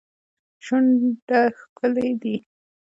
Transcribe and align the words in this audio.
شونډه 0.65 1.41
ښکلې 1.59 2.09
دي. 2.21 2.35